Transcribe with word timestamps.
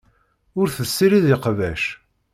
Ur 0.59 0.67
tessirid 0.75 1.25
iqbac. 1.35 1.83